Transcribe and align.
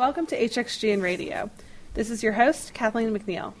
Welcome 0.00 0.24
to 0.28 0.48
HXGN 0.48 1.02
Radio. 1.02 1.50
This 1.92 2.08
is 2.08 2.22
your 2.22 2.32
host, 2.32 2.72
Kathleen 2.72 3.14
McNeil. 3.14 3.52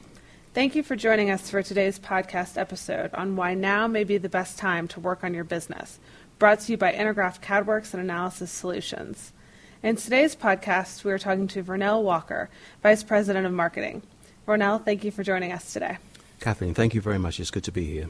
Thank 0.54 0.74
you 0.74 0.82
for 0.82 0.96
joining 0.96 1.28
us 1.28 1.50
for 1.50 1.62
today's 1.62 1.98
podcast 1.98 2.56
episode 2.56 3.12
on 3.12 3.36
why 3.36 3.52
now 3.52 3.86
may 3.86 4.04
be 4.04 4.16
the 4.16 4.30
best 4.30 4.56
time 4.56 4.88
to 4.88 5.00
work 5.00 5.22
on 5.22 5.34
your 5.34 5.44
business, 5.44 5.98
brought 6.38 6.60
to 6.60 6.72
you 6.72 6.78
by 6.78 6.94
Intergraph 6.94 7.42
CADWorx 7.42 7.92
and 7.92 8.02
Analysis 8.02 8.50
Solutions. 8.50 9.34
In 9.82 9.96
today's 9.96 10.34
podcast, 10.34 11.04
we 11.04 11.12
are 11.12 11.18
talking 11.18 11.46
to 11.48 11.62
Vernell 11.62 12.02
Walker, 12.02 12.48
Vice 12.82 13.04
President 13.04 13.44
of 13.44 13.52
Marketing. 13.52 14.00
Vernell, 14.48 14.82
thank 14.82 15.04
you 15.04 15.10
for 15.10 15.22
joining 15.22 15.52
us 15.52 15.74
today. 15.74 15.98
Kathleen, 16.40 16.72
thank 16.72 16.94
you 16.94 17.02
very 17.02 17.18
much. 17.18 17.38
It's 17.38 17.50
good 17.50 17.64
to 17.64 17.72
be 17.72 17.84
here. 17.84 18.08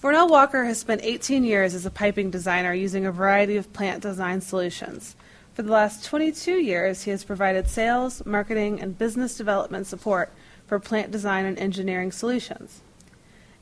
Vernell 0.00 0.30
Walker 0.30 0.66
has 0.66 0.78
spent 0.78 1.00
18 1.02 1.42
years 1.42 1.74
as 1.74 1.84
a 1.84 1.90
piping 1.90 2.30
designer 2.30 2.72
using 2.72 3.06
a 3.06 3.12
variety 3.12 3.56
of 3.56 3.72
plant 3.72 4.04
design 4.04 4.40
solutions. 4.40 5.16
For 5.60 5.66
the 5.66 5.72
last 5.72 6.06
22 6.06 6.54
years, 6.54 7.02
he 7.02 7.10
has 7.10 7.22
provided 7.22 7.68
sales, 7.68 8.24
marketing, 8.24 8.80
and 8.80 8.96
business 8.96 9.36
development 9.36 9.86
support 9.86 10.32
for 10.66 10.80
plant 10.80 11.10
design 11.10 11.44
and 11.44 11.58
engineering 11.58 12.12
solutions. 12.12 12.80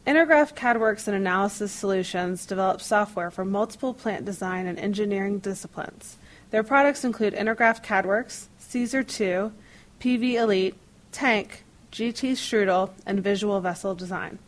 Intergraph 0.06 0.54
CADWorx 0.54 1.08
and 1.08 1.16
Analysis 1.16 1.72
Solutions 1.72 2.46
develops 2.46 2.86
software 2.86 3.32
for 3.32 3.44
multiple 3.44 3.92
plant 3.92 4.24
design 4.24 4.68
and 4.68 4.78
engineering 4.78 5.40
disciplines. 5.40 6.18
Their 6.52 6.62
products 6.62 7.02
include 7.02 7.34
Intergraph 7.34 7.84
CADWorx, 7.84 8.46
Caesar 8.60 9.02
2, 9.02 9.50
PV 9.98 10.34
Elite, 10.34 10.76
Tank, 11.10 11.64
GT 11.90 12.36
STRUDL, 12.36 12.90
and 13.06 13.24
Visual 13.24 13.60
Vessel 13.60 13.96
Design. 13.96 14.38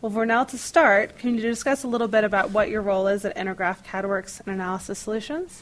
Well, 0.00 0.10
Vernell, 0.10 0.48
to 0.48 0.56
start, 0.56 1.18
can 1.18 1.34
you 1.34 1.42
discuss 1.42 1.84
a 1.84 1.88
little 1.88 2.08
bit 2.08 2.24
about 2.24 2.52
what 2.52 2.70
your 2.70 2.80
role 2.80 3.08
is 3.08 3.26
at 3.26 3.36
Intergraph 3.36 3.84
CADWorx 3.84 4.40
and 4.40 4.54
Analysis 4.54 4.98
Solutions? 4.98 5.60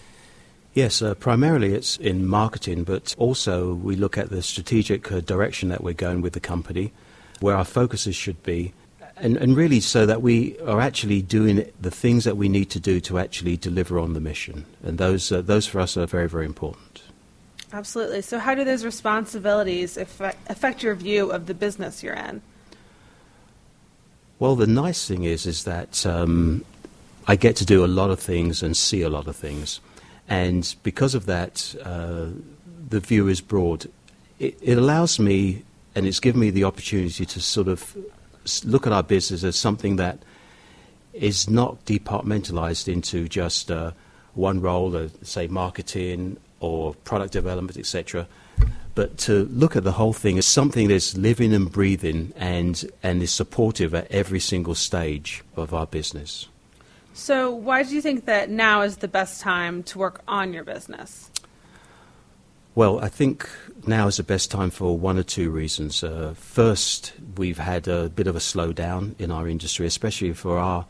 Yes, 0.72 1.02
uh, 1.02 1.14
primarily 1.14 1.74
it's 1.74 1.96
in 1.96 2.26
marketing, 2.26 2.84
but 2.84 3.14
also 3.18 3.74
we 3.74 3.96
look 3.96 4.16
at 4.16 4.30
the 4.30 4.42
strategic 4.42 5.10
uh, 5.10 5.20
direction 5.20 5.68
that 5.70 5.82
we're 5.82 5.94
going 5.94 6.22
with 6.22 6.32
the 6.32 6.40
company, 6.40 6.92
where 7.40 7.56
our 7.56 7.64
focuses 7.64 8.14
should 8.14 8.40
be, 8.44 8.72
and, 9.16 9.36
and 9.36 9.56
really 9.56 9.80
so 9.80 10.06
that 10.06 10.22
we 10.22 10.58
are 10.60 10.80
actually 10.80 11.22
doing 11.22 11.70
the 11.80 11.90
things 11.90 12.24
that 12.24 12.36
we 12.36 12.48
need 12.48 12.70
to 12.70 12.78
do 12.78 13.00
to 13.00 13.18
actually 13.18 13.56
deliver 13.56 13.98
on 13.98 14.14
the 14.14 14.20
mission. 14.20 14.64
And 14.84 14.96
those, 14.96 15.32
uh, 15.32 15.42
those 15.42 15.66
for 15.66 15.80
us 15.80 15.96
are 15.96 16.06
very, 16.06 16.28
very 16.28 16.46
important. 16.46 17.02
Absolutely. 17.72 18.22
So, 18.22 18.38
how 18.38 18.54
do 18.54 18.64
those 18.64 18.84
responsibilities 18.84 19.96
affect, 19.96 20.50
affect 20.50 20.82
your 20.82 20.94
view 20.94 21.30
of 21.30 21.46
the 21.46 21.54
business 21.54 22.02
you're 22.02 22.14
in? 22.14 22.42
Well, 24.38 24.56
the 24.56 24.66
nice 24.66 25.06
thing 25.06 25.24
is, 25.24 25.46
is 25.46 25.64
that 25.64 26.04
um, 26.06 26.64
I 27.26 27.36
get 27.36 27.56
to 27.56 27.64
do 27.64 27.84
a 27.84 27.86
lot 27.86 28.10
of 28.10 28.18
things 28.18 28.62
and 28.62 28.76
see 28.76 29.02
a 29.02 29.08
lot 29.08 29.28
of 29.28 29.36
things. 29.36 29.80
And 30.30 30.74
because 30.84 31.16
of 31.16 31.26
that, 31.26 31.74
uh, 31.84 32.26
the 32.88 33.00
view 33.00 33.26
is 33.26 33.40
broad. 33.40 33.86
It, 34.38 34.56
it, 34.62 34.78
allows 34.78 35.18
me, 35.18 35.64
and 35.96 36.06
it's 36.06 36.20
given 36.20 36.40
me 36.40 36.50
the 36.50 36.64
opportunity 36.64 37.26
to 37.26 37.40
sort 37.40 37.66
of 37.66 37.96
look 38.64 38.86
at 38.86 38.92
our 38.92 39.02
business 39.02 39.42
as 39.42 39.56
something 39.56 39.96
that 39.96 40.20
is 41.12 41.50
not 41.50 41.84
departmentalized 41.84 42.90
into 42.90 43.28
just 43.28 43.72
uh, 43.72 43.90
one 44.34 44.60
role, 44.60 44.96
uh, 44.96 45.08
say 45.22 45.48
marketing 45.48 46.36
or 46.60 46.94
product 46.94 47.32
development, 47.32 47.76
etc. 47.76 48.28
But 48.94 49.18
to 49.18 49.46
look 49.50 49.74
at 49.74 49.82
the 49.82 49.92
whole 49.92 50.12
thing 50.12 50.38
as 50.38 50.46
something 50.46 50.86
that's 50.88 51.16
living 51.16 51.52
and 51.52 51.70
breathing 51.70 52.32
and, 52.36 52.84
and 53.02 53.20
is 53.20 53.32
supportive 53.32 53.94
at 53.94 54.08
every 54.12 54.40
single 54.40 54.76
stage 54.76 55.42
of 55.56 55.74
our 55.74 55.86
business. 55.86 56.46
So, 57.12 57.50
why 57.50 57.82
do 57.82 57.94
you 57.94 58.00
think 58.00 58.26
that 58.26 58.50
now 58.50 58.82
is 58.82 58.98
the 58.98 59.08
best 59.08 59.40
time 59.40 59.82
to 59.84 59.98
work 59.98 60.22
on 60.28 60.52
your 60.52 60.64
business? 60.64 61.30
Well, 62.74 63.00
I 63.00 63.08
think 63.08 63.48
now 63.86 64.06
is 64.06 64.16
the 64.16 64.22
best 64.22 64.50
time 64.50 64.70
for 64.70 64.96
one 64.96 65.18
or 65.18 65.24
two 65.24 65.50
reasons. 65.50 66.04
Uh, 66.04 66.34
first, 66.36 67.12
we've 67.36 67.58
had 67.58 67.88
a 67.88 68.08
bit 68.08 68.28
of 68.28 68.36
a 68.36 68.38
slowdown 68.38 69.20
in 69.20 69.32
our 69.32 69.48
industry, 69.48 69.86
especially 69.86 70.32
for 70.32 70.56
our 70.56 70.86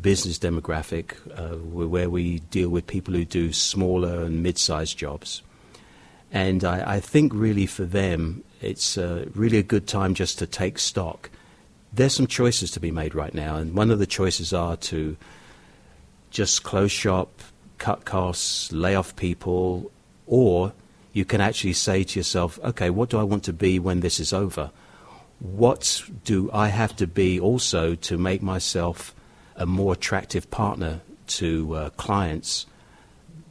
business 0.00 0.38
demographic, 0.38 1.12
uh, 1.36 1.56
where 1.56 2.08
we 2.08 2.38
deal 2.50 2.70
with 2.70 2.86
people 2.86 3.12
who 3.12 3.24
do 3.24 3.52
smaller 3.52 4.22
and 4.22 4.42
mid 4.42 4.56
sized 4.56 4.96
jobs. 4.96 5.42
And 6.32 6.64
I, 6.64 6.94
I, 6.96 7.00
think 7.00 7.32
really 7.34 7.66
for 7.66 7.84
them, 7.84 8.44
it's 8.60 8.98
uh, 8.98 9.26
really 9.34 9.58
a 9.58 9.62
good 9.62 9.86
time 9.86 10.14
just 10.14 10.38
to 10.38 10.46
take 10.46 10.78
stock. 10.78 11.30
There's 11.92 12.14
some 12.14 12.26
choices 12.26 12.70
to 12.72 12.80
be 12.80 12.90
made 12.90 13.14
right 13.14 13.34
now, 13.34 13.56
and 13.56 13.74
one 13.74 13.90
of 13.90 13.98
the 13.98 14.06
choices 14.06 14.52
are 14.52 14.76
to 14.76 15.16
just 16.30 16.62
close 16.62 16.92
shop, 16.92 17.30
cut 17.78 18.04
costs, 18.04 18.72
lay 18.72 18.94
off 18.94 19.16
people, 19.16 19.90
or 20.26 20.72
you 21.12 21.24
can 21.24 21.40
actually 21.40 21.72
say 21.72 22.04
to 22.04 22.18
yourself, 22.18 22.58
okay, 22.62 22.90
what 22.90 23.08
do 23.08 23.18
I 23.18 23.22
want 23.22 23.44
to 23.44 23.52
be 23.52 23.78
when 23.78 24.00
this 24.00 24.20
is 24.20 24.32
over? 24.32 24.70
What 25.40 26.02
do 26.24 26.50
I 26.52 26.68
have 26.68 26.96
to 26.96 27.06
be 27.06 27.40
also 27.40 27.94
to 27.94 28.18
make 28.18 28.42
myself 28.42 29.14
a 29.56 29.66
more 29.66 29.92
attractive 29.92 30.50
partner 30.50 31.00
to 31.28 31.74
uh, 31.74 31.90
clients? 31.90 32.66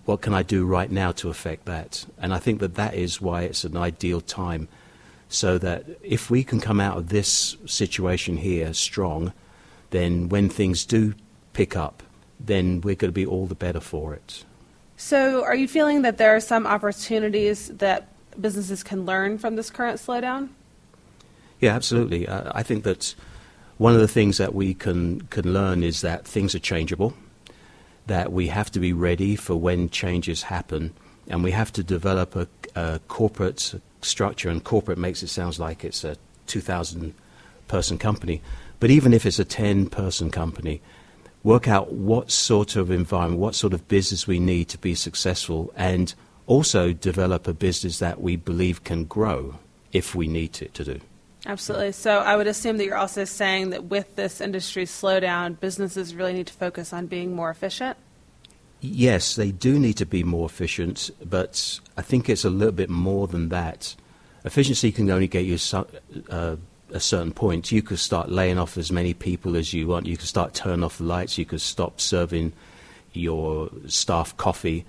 What 0.05 0.21
can 0.21 0.33
I 0.33 0.43
do 0.43 0.65
right 0.65 0.91
now 0.91 1.11
to 1.13 1.29
affect 1.29 1.65
that? 1.65 2.05
And 2.17 2.33
I 2.33 2.39
think 2.39 2.59
that 2.59 2.75
that 2.75 2.93
is 2.93 3.21
why 3.21 3.43
it's 3.43 3.63
an 3.63 3.77
ideal 3.77 4.21
time. 4.21 4.67
So 5.29 5.57
that 5.57 5.85
if 6.03 6.29
we 6.29 6.45
can 6.45 6.61
come 6.61 6.79
out 6.79 6.97
of 6.97 7.09
this 7.09 7.57
situation 7.65 8.37
here 8.37 8.73
strong, 8.73 9.33
then 9.89 10.29
when 10.29 10.49
things 10.49 10.85
do 10.85 11.15
pick 11.51 11.75
up, 11.75 12.01
then 12.39 12.81
we're 12.81 12.95
going 12.95 13.09
to 13.09 13.13
be 13.13 13.25
all 13.25 13.45
the 13.45 13.55
better 13.55 13.79
for 13.79 14.13
it. 14.13 14.43
So, 14.95 15.43
are 15.43 15.55
you 15.55 15.67
feeling 15.67 16.01
that 16.01 16.17
there 16.17 16.35
are 16.35 16.39
some 16.39 16.65
opportunities 16.65 17.67
that 17.67 18.07
businesses 18.39 18.83
can 18.83 19.05
learn 19.05 19.37
from 19.37 19.55
this 19.55 19.69
current 19.69 19.99
slowdown? 19.99 20.49
Yeah, 21.59 21.75
absolutely. 21.75 22.27
Uh, 22.27 22.51
I 22.53 22.63
think 22.63 22.83
that 22.83 23.15
one 23.77 23.93
of 23.93 23.99
the 23.99 24.07
things 24.07 24.37
that 24.37 24.53
we 24.53 24.73
can, 24.73 25.21
can 25.21 25.53
learn 25.53 25.83
is 25.83 26.01
that 26.01 26.25
things 26.25 26.55
are 26.55 26.59
changeable, 26.59 27.13
that 28.07 28.31
we 28.31 28.47
have 28.47 28.71
to 28.71 28.79
be 28.79 28.93
ready 28.93 29.35
for 29.35 29.55
when 29.55 29.89
changes 29.89 30.43
happen, 30.43 30.93
and 31.27 31.43
we 31.43 31.51
have 31.51 31.71
to 31.73 31.83
develop 31.83 32.35
a, 32.35 32.47
a 32.75 32.99
corporate 33.07 33.75
structure. 34.01 34.49
And 34.49 34.63
corporate 34.63 34.97
makes 34.97 35.21
it 35.21 35.27
sound 35.27 35.59
like 35.59 35.83
it's 35.83 36.03
a 36.03 36.17
2,000 36.47 37.13
person 37.67 37.97
company. 37.97 38.41
But 38.79 38.89
even 38.89 39.13
if 39.13 39.25
it's 39.25 39.39
a 39.39 39.45
10 39.45 39.89
person 39.89 40.31
company, 40.31 40.81
work 41.47 41.65
out 41.69 41.93
what 41.93 42.29
sort 42.29 42.75
of 42.75 42.91
environment, 42.91 43.39
what 43.39 43.55
sort 43.55 43.71
of 43.71 43.87
business 43.87 44.27
we 44.27 44.37
need 44.37 44.67
to 44.67 44.77
be 44.77 44.93
successful, 44.93 45.71
and 45.77 46.13
also 46.45 46.91
develop 46.91 47.47
a 47.47 47.53
business 47.53 47.99
that 47.99 48.19
we 48.19 48.35
believe 48.35 48.83
can 48.83 49.05
grow 49.05 49.55
if 49.93 50.13
we 50.13 50.27
need 50.27 50.61
it 50.61 50.73
to 50.73 50.83
do. 50.83 50.99
Absolutely. 51.45 51.93
So 51.93 52.17
I 52.17 52.35
would 52.35 52.47
assume 52.47 52.75
that 52.77 52.83
you're 52.83 52.97
also 52.97 53.23
saying 53.23 53.69
that 53.69 53.85
with 53.85 54.17
this 54.17 54.41
industry 54.41 54.83
slowdown, 54.83 55.57
businesses 55.57 56.13
really 56.13 56.33
need 56.33 56.47
to 56.47 56.53
focus 56.53 56.91
on 56.91 57.07
being 57.07 57.33
more 57.33 57.49
efficient? 57.49 57.95
Yes, 58.81 59.37
they 59.37 59.51
do 59.51 59.79
need 59.79 59.95
to 59.97 60.05
be 60.05 60.25
more 60.25 60.47
efficient, 60.47 61.09
but 61.23 61.79
I 61.95 62.01
think 62.01 62.27
it's 62.27 62.43
a 62.43 62.49
little 62.49 62.73
bit 62.73 62.89
more 62.89 63.25
than 63.25 63.47
that. 63.49 63.95
Efficiency 64.43 64.91
can 64.91 65.09
only 65.09 65.29
get 65.29 65.45
you 65.45 65.57
uh, 66.29 66.57
a 66.91 66.99
certain 66.99 67.31
point, 67.31 67.71
you 67.71 67.81
could 67.81 67.99
start 67.99 68.29
laying 68.29 68.57
off 68.57 68.77
as 68.77 68.91
many 68.91 69.13
people 69.13 69.55
as 69.55 69.73
you 69.73 69.87
want. 69.87 70.05
You 70.05 70.17
could 70.17 70.27
start 70.27 70.53
turning 70.53 70.83
off 70.83 70.97
the 70.97 71.03
lights. 71.03 71.37
You 71.37 71.45
could 71.45 71.61
stop 71.61 71.99
serving 71.99 72.53
your 73.13 73.69
staff 73.87 74.35
coffee. 74.37 74.85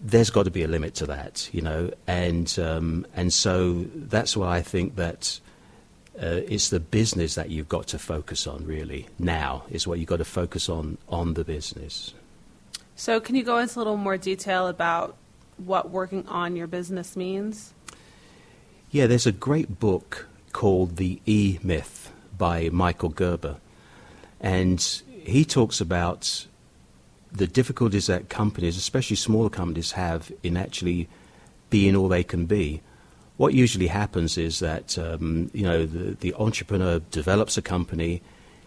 There's 0.00 0.30
got 0.30 0.44
to 0.44 0.50
be 0.50 0.62
a 0.62 0.68
limit 0.68 0.94
to 0.96 1.06
that, 1.06 1.48
you 1.52 1.62
know, 1.62 1.90
and 2.06 2.58
um, 2.58 3.06
and 3.14 3.32
so 3.32 3.86
that's 3.94 4.36
why 4.36 4.56
I 4.56 4.62
think 4.62 4.96
that 4.96 5.38
uh, 6.20 6.42
it's 6.48 6.70
the 6.70 6.80
business 6.80 7.36
that 7.36 7.50
you've 7.50 7.68
got 7.68 7.86
to 7.88 7.98
focus 7.98 8.46
on. 8.46 8.66
Really, 8.66 9.06
now 9.18 9.62
is 9.70 9.86
what 9.86 10.00
you've 10.00 10.08
got 10.08 10.16
to 10.16 10.24
focus 10.24 10.68
on 10.68 10.98
on 11.08 11.34
the 11.34 11.44
business. 11.44 12.14
So, 12.96 13.20
can 13.20 13.36
you 13.36 13.44
go 13.44 13.58
into 13.58 13.78
a 13.78 13.80
little 13.80 13.96
more 13.96 14.16
detail 14.16 14.66
about 14.66 15.16
what 15.56 15.90
working 15.90 16.26
on 16.26 16.56
your 16.56 16.66
business 16.66 17.16
means? 17.16 17.72
Yeah, 18.90 19.06
there's 19.06 19.26
a 19.26 19.32
great 19.32 19.78
book 19.78 20.26
called 20.52 20.96
The 20.96 21.20
E 21.26 21.58
Myth 21.62 22.12
by 22.36 22.68
Michael 22.70 23.10
Gerber. 23.10 23.56
And 24.40 24.80
he 25.08 25.44
talks 25.44 25.80
about 25.80 26.46
the 27.30 27.46
difficulties 27.46 28.06
that 28.06 28.28
companies, 28.28 28.76
especially 28.76 29.16
smaller 29.16 29.48
companies, 29.48 29.92
have 29.92 30.30
in 30.42 30.56
actually 30.56 31.08
being 31.70 31.96
all 31.96 32.08
they 32.08 32.24
can 32.24 32.46
be. 32.46 32.82
What 33.38 33.54
usually 33.54 33.86
happens 33.86 34.36
is 34.36 34.58
that 34.58 34.98
um, 34.98 35.50
you 35.54 35.62
know 35.62 35.86
the, 35.86 36.14
the 36.20 36.34
entrepreneur 36.34 37.00
develops 37.10 37.56
a 37.56 37.62
company, 37.62 38.22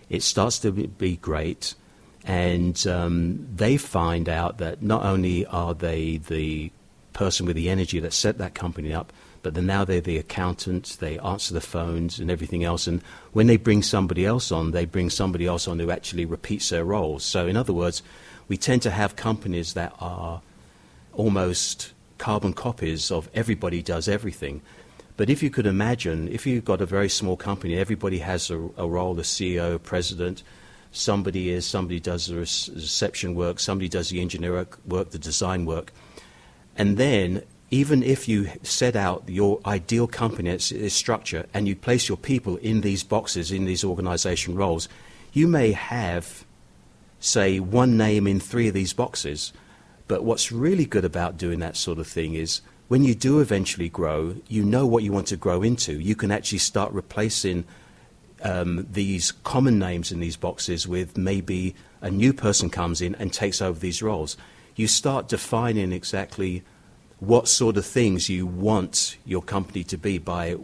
it 0.09 0.23
starts 0.23 0.59
to 0.59 0.71
be 0.71 1.17
great, 1.17 1.75
and 2.23 2.85
um, 2.87 3.47
they 3.55 3.77
find 3.77 4.27
out 4.27 4.57
that 4.57 4.81
not 4.81 5.05
only 5.05 5.45
are 5.45 5.73
they 5.73 6.17
the 6.17 6.71
person 7.13 7.45
with 7.45 7.55
the 7.55 7.69
energy 7.69 7.99
that 7.99 8.13
set 8.13 8.37
that 8.39 8.55
company 8.55 8.93
up, 8.93 9.13
but 9.45 9.53
then 9.53 9.67
now 9.67 9.85
they're 9.85 10.01
the 10.01 10.17
accountant, 10.17 10.97
they 10.99 11.19
answer 11.19 11.53
the 11.53 11.61
phones 11.61 12.17
and 12.17 12.31
everything 12.31 12.63
else. 12.63 12.87
And 12.87 13.03
when 13.31 13.45
they 13.45 13.57
bring 13.57 13.83
somebody 13.83 14.25
else 14.25 14.51
on, 14.51 14.71
they 14.71 14.85
bring 14.85 15.11
somebody 15.11 15.45
else 15.45 15.67
on 15.67 15.77
who 15.77 15.91
actually 15.91 16.25
repeats 16.25 16.69
their 16.69 16.83
roles. 16.83 17.23
So, 17.23 17.45
in 17.45 17.55
other 17.55 17.71
words, 17.71 18.01
we 18.47 18.57
tend 18.57 18.81
to 18.81 18.89
have 18.89 19.15
companies 19.15 19.75
that 19.75 19.93
are 19.99 20.41
almost 21.13 21.93
carbon 22.17 22.53
copies 22.53 23.11
of 23.11 23.29
everybody 23.35 23.83
does 23.83 24.07
everything. 24.07 24.63
But 25.15 25.29
if 25.29 25.43
you 25.43 25.51
could 25.51 25.67
imagine, 25.67 26.27
if 26.29 26.47
you've 26.47 26.65
got 26.65 26.81
a 26.81 26.87
very 26.87 27.07
small 27.07 27.37
company, 27.37 27.77
everybody 27.77 28.17
has 28.17 28.49
a, 28.49 28.57
a 28.77 28.87
role, 28.87 29.13
the 29.13 29.21
CEO, 29.21 29.79
president, 29.83 30.41
somebody 30.91 31.51
is, 31.51 31.67
somebody 31.67 31.99
does 31.99 32.25
the 32.25 32.35
reception 32.37 33.35
work, 33.35 33.59
somebody 33.59 33.89
does 33.89 34.09
the 34.09 34.21
engineer 34.21 34.65
work, 34.87 35.11
the 35.11 35.19
design 35.19 35.65
work. 35.65 35.93
And 36.75 36.97
then, 36.97 37.43
even 37.71 38.03
if 38.03 38.27
you 38.27 38.49
set 38.63 38.95
out 38.95 39.23
your 39.27 39.59
ideal 39.65 40.07
company, 40.07 40.49
its, 40.49 40.71
its 40.71 40.93
structure, 40.93 41.45
and 41.53 41.67
you 41.67 41.75
place 41.75 42.07
your 42.07 42.17
people 42.17 42.57
in 42.57 42.81
these 42.81 43.03
boxes, 43.03 43.51
in 43.51 43.65
these 43.65 43.83
organization 43.83 44.55
roles, 44.55 44.87
you 45.33 45.47
may 45.47 45.71
have, 45.71 46.45
say, 47.19 47.59
one 47.59 47.97
name 47.97 48.27
in 48.27 48.39
three 48.39 48.67
of 48.67 48.73
these 48.73 48.93
boxes. 48.93 49.51
But 50.07 50.23
what's 50.23 50.51
really 50.51 50.85
good 50.85 51.05
about 51.05 51.37
doing 51.37 51.59
that 51.59 51.75
sort 51.75 51.97
of 51.97 52.07
thing 52.07 52.35
is 52.35 52.61
when 52.87 53.03
you 53.03 53.15
do 53.15 53.39
eventually 53.39 53.89
grow, 53.89 54.35
you 54.47 54.63
know 54.63 54.85
what 54.85 55.03
you 55.03 55.11
want 55.11 55.27
to 55.27 55.37
grow 55.37 55.63
into. 55.63 55.99
You 55.99 56.15
can 56.15 56.31
actually 56.31 56.59
start 56.59 56.93
replacing 56.93 57.65
um, 58.43 58.85
these 58.91 59.31
common 59.31 59.79
names 59.79 60.11
in 60.11 60.19
these 60.19 60.37
boxes 60.37 60.87
with 60.87 61.17
maybe 61.17 61.73
a 62.01 62.11
new 62.11 62.31
person 62.31 62.69
comes 62.69 63.01
in 63.01 63.15
and 63.15 63.33
takes 63.33 63.59
over 63.59 63.79
these 63.79 64.03
roles. 64.03 64.37
You 64.75 64.87
start 64.87 65.27
defining 65.27 65.91
exactly 65.91 66.63
what 67.19 67.47
sort 67.47 67.77
of 67.77 67.85
things 67.85 68.29
you 68.29 68.45
want 68.45 69.17
your 69.25 69.41
company 69.41 69.83
to 69.85 69.97
be 69.97 70.17
by 70.17 70.55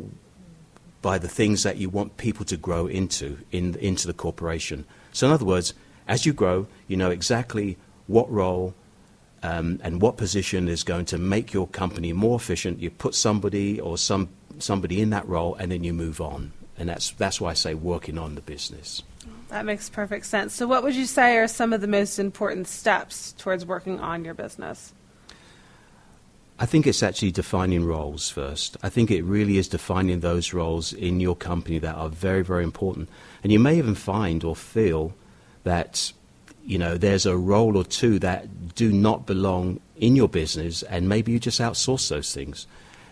by 1.01 1.17
the 1.17 1.27
things 1.27 1.63
that 1.63 1.77
you 1.77 1.89
want 1.89 2.17
people 2.17 2.45
to 2.45 2.57
grow 2.57 2.85
into 2.85 3.39
in, 3.51 3.75
into 3.75 4.05
the 4.05 4.13
corporation. 4.13 4.85
So, 5.11 5.27
in 5.27 5.33
other 5.33 5.45
words, 5.45 5.73
as 6.07 6.25
you 6.25 6.33
grow, 6.33 6.67
you 6.87 6.95
know 6.95 7.09
exactly 7.09 7.77
what 8.07 8.31
role 8.31 8.75
um, 9.43 9.79
and 9.83 10.01
what 10.01 10.17
position 10.17 10.67
is 10.67 10.83
going 10.83 11.05
to 11.05 11.17
make 11.17 11.53
your 11.53 11.67
company 11.67 12.13
more 12.13 12.35
efficient. 12.35 12.79
You 12.79 12.91
put 12.91 13.15
somebody 13.15 13.79
or 13.79 13.97
some 13.97 14.29
somebody 14.59 15.01
in 15.01 15.09
that 15.11 15.27
role, 15.27 15.55
and 15.55 15.71
then 15.71 15.83
you 15.83 15.93
move 15.93 16.21
on. 16.21 16.53
And 16.77 16.89
that's 16.89 17.11
that's 17.11 17.41
why 17.41 17.51
I 17.51 17.53
say 17.53 17.73
working 17.73 18.17
on 18.17 18.35
the 18.35 18.41
business. 18.41 19.03
That 19.49 19.65
makes 19.65 19.89
perfect 19.89 20.25
sense. 20.25 20.53
So, 20.53 20.67
what 20.67 20.83
would 20.83 20.95
you 20.95 21.05
say 21.05 21.37
are 21.37 21.47
some 21.47 21.73
of 21.73 21.81
the 21.81 21.87
most 21.87 22.19
important 22.19 22.67
steps 22.67 23.33
towards 23.33 23.65
working 23.65 23.99
on 23.99 24.23
your 24.23 24.33
business? 24.33 24.93
I 26.61 26.67
think 26.67 26.85
it's 26.85 27.01
actually 27.01 27.31
defining 27.31 27.85
roles 27.85 28.29
first. 28.29 28.77
I 28.83 28.89
think 28.89 29.09
it 29.09 29.23
really 29.23 29.57
is 29.57 29.67
defining 29.67 30.19
those 30.19 30.53
roles 30.53 30.93
in 30.93 31.19
your 31.19 31.35
company 31.35 31.79
that 31.79 31.95
are 31.95 32.07
very, 32.07 32.43
very 32.43 32.63
important. 32.63 33.09
And 33.41 33.51
you 33.51 33.57
may 33.57 33.79
even 33.79 33.95
find 33.95 34.43
or 34.43 34.55
feel 34.55 35.15
that 35.63 36.13
you 36.63 36.77
know 36.77 36.99
there's 36.99 37.25
a 37.25 37.35
role 37.35 37.75
or 37.75 37.83
two 37.83 38.19
that 38.19 38.75
do 38.75 38.91
not 38.91 39.25
belong 39.25 39.79
in 39.97 40.15
your 40.15 40.29
business, 40.29 40.83
and 40.83 41.09
maybe 41.09 41.31
you 41.31 41.39
just 41.39 41.59
outsource 41.59 42.09
those 42.09 42.31
things, 42.31 42.67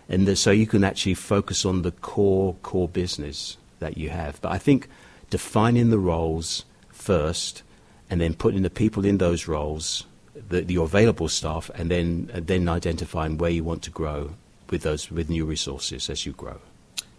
and 0.07 0.28
the, 0.28 0.36
so 0.36 0.52
you 0.52 0.68
can 0.68 0.84
actually 0.84 1.16
focus 1.16 1.66
on 1.66 1.81
the 1.81 1.92
core 1.92 2.56
core 2.62 2.88
business 2.88 3.57
that 3.80 3.98
you 3.98 4.12
have. 4.12 4.40
But 4.42 4.52
I 4.52 4.60
think 4.60 4.88
defining 5.31 5.90
the 5.90 5.98
roles 5.98 6.66
first, 6.92 7.63
and 8.12 8.22
then 8.22 8.36
putting 8.36 8.62
the 8.62 8.69
people 8.69 9.06
in 9.06 9.18
those 9.18 9.48
roles 9.48 10.06
the, 10.47 10.63
your 10.63 10.86
available 10.86 11.27
staff, 11.27 11.69
and 11.75 11.91
then 11.91 12.30
and 12.33 12.47
then 12.47 12.69
identifying 12.69 13.38
where 13.38 13.51
you 13.51 13.63
want 13.63 13.83
to 13.83 13.91
grow 13.91 14.31
with 14.69 14.83
those 14.83 15.12
with 15.12 15.30
new 15.30 15.45
resources 15.45 16.09
as 16.09 16.25
you 16.25 16.31
grow. 16.31 16.59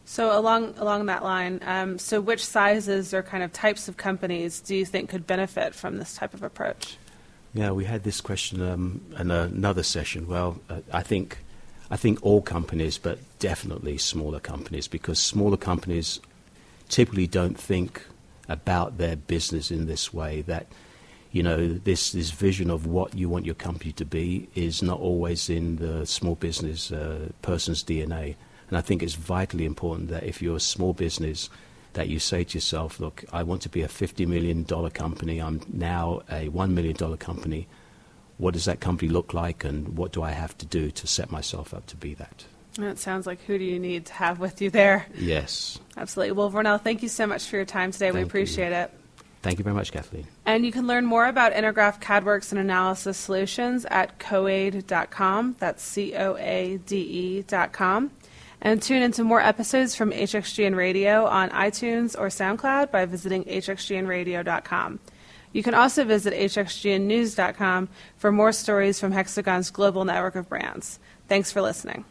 So 0.05 0.37
along 0.37 0.75
along 0.79 1.07
that 1.07 1.23
line, 1.23 1.61
um, 1.65 1.99
so 1.99 2.21
which 2.21 2.45
sizes 2.45 3.15
or 3.15 3.23
kind 3.23 3.43
of 3.43 3.53
types 3.53 3.89
of 3.89 3.97
companies 3.97 4.61
do 4.61 4.75
you 4.75 4.85
think 4.85 5.11
could 5.11 5.27
benefit 5.27 5.75
from 5.75 5.99
this 5.99 6.15
type 6.15 6.35
of 6.35 6.43
approach? 6.43 6.97
Yeah, 7.53 7.73
we 7.73 7.85
had 7.85 8.05
this 8.05 8.21
question 8.21 8.63
um, 8.63 9.01
in 9.19 9.31
another 9.31 9.83
session. 9.83 10.27
Well, 10.27 10.61
uh, 10.69 10.81
I 10.93 11.03
think 11.03 11.39
I 11.91 11.97
think 11.97 12.19
all 12.23 12.43
companies, 12.43 12.99
but 12.99 13.19
definitely 13.39 13.99
smaller 13.99 14.41
companies, 14.41 14.89
because 14.89 15.19
smaller 15.19 15.57
companies 15.57 16.21
typically 16.89 17.27
don't 17.27 17.59
think 17.59 18.05
about 18.49 18.99
their 18.99 19.17
business 19.17 19.71
in 19.71 19.87
this 19.87 20.13
way. 20.13 20.43
That 20.43 20.67
you 21.33 21.43
know, 21.43 21.69
this, 21.69 22.13
this 22.13 22.31
vision 22.31 22.71
of 22.71 22.87
what 22.87 23.15
you 23.15 23.29
want 23.29 23.47
your 23.47 23.55
company 23.55 23.93
to 23.93 24.05
be 24.05 24.49
is 24.55 24.83
not 24.83 24.99
always 24.99 25.49
in 25.49 25.77
the 25.77 26.05
small 26.05 26.35
business 26.35 26.91
uh, 26.91 27.29
person's 27.43 27.85
DNA. 27.85 28.35
And 28.69 28.77
I 28.77 28.81
think 28.81 29.03
it's 29.03 29.15
vitally 29.15 29.65
important 29.65 30.09
that 30.09 30.25
if 30.25 30.43
you're 30.43 30.57
a 30.57 30.61
small 30.61 30.93
business, 30.93 31.49
that 31.95 32.09
you 32.09 32.19
say 32.19 32.45
to 32.45 32.57
yourself, 32.57 33.01
look, 33.01 33.25
I 33.33 33.43
want 33.43 33.63
to 33.63 33.69
be 33.69 33.83
a 33.83 33.89
$50 33.89 34.27
million 34.27 34.65
company. 34.91 35.41
I'm 35.41 35.61
now 35.73 36.23
a 36.29 36.49
$1 36.49 36.71
million 36.71 37.17
company. 37.17 37.67
What 38.39 38.55
does 38.55 38.65
that 38.65 38.81
company 38.81 39.11
look 39.11 39.35
like, 39.35 39.65
and 39.65 39.99
what 39.99 40.13
do 40.13 40.23
I 40.23 40.31
have 40.31 40.57
to 40.59 40.67
do 40.67 40.91
to 40.93 41.07
set 41.07 41.31
myself 41.31 41.75
up 41.75 41.87
to 41.87 41.97
be 41.97 42.15
that? 42.15 42.45
It 42.79 42.99
sounds 42.99 43.27
like 43.27 43.43
who 43.43 43.59
do 43.59 43.65
you 43.65 43.79
need 43.79 44.07
to 44.07 44.13
have 44.15 44.41
with 44.41 44.63
you 44.63 44.71
there? 44.71 45.07
Yes. 45.15 45.79
Absolutely. 45.97 46.33
Well, 46.33 46.51
Vernell, 46.51 46.81
thank 46.81 47.03
you 47.03 47.09
so 47.09 47.27
much 47.27 47.47
for 47.47 47.57
your 47.57 47.65
time 47.65 47.91
today. 47.91 48.07
Thank 48.07 48.15
we 48.15 48.23
appreciate 48.23 48.71
you. 48.71 48.77
it. 48.77 49.00
Thank 49.43 49.59
you 49.59 49.65
very 49.65 49.75
much, 49.75 49.91
Kathleen. 49.91 50.27
And 50.45 50.67
you 50.67 50.73
can 50.73 50.87
learn 50.87 51.07
more 51.07 51.27
about 51.27 51.55
Intergraph 51.55 52.01
CADWorx 52.01 52.53
and 52.53 52.61
Analysis 52.61 53.17
Solutions 53.17 53.87
at 53.87 54.19
coade.com. 54.19 55.57
That's 55.59 55.83
C 55.83 56.15
O 56.15 56.37
A 56.37 56.79
D 56.85 57.43
E.com. 57.49 58.11
And 58.61 58.83
tune 58.83 59.03
into 59.03 59.25
more 59.25 59.41
episodes 59.41 59.95
from 59.95 60.11
HXGN 60.11 60.77
Radio 60.77 61.25
on 61.25 61.49
iTunes 61.51 62.19
or 62.19 62.27
SoundCloud 62.29 62.91
by 62.91 63.07
visiting 63.07 63.45
hxgnradio.com. 63.45 65.01
You 65.53 65.63
can 65.63 65.75
also 65.75 66.05
visit 66.05 66.35
hxgnnews.com 66.35 67.89
for 68.19 68.31
more 68.31 68.53
stories 68.53 69.01
from 69.01 69.13
Hexagon's 69.13 69.71
global 69.71 70.05
network 70.05 70.37
of 70.37 70.49
brands. 70.49 70.99
Thanks 71.29 71.51
for 71.51 71.63
listening. 71.63 72.05